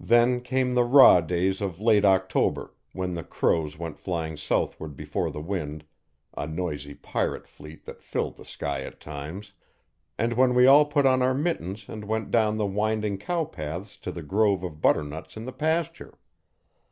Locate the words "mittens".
11.32-11.84